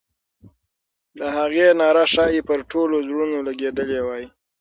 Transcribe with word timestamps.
د 1.17 1.19
هغې 1.37 1.67
ناره 1.81 2.03
ښایي 2.13 2.41
پر 2.49 2.59
ټولو 2.71 2.95
زړونو 3.07 3.37
لګېدلې 3.47 3.99
وای. 4.03 4.25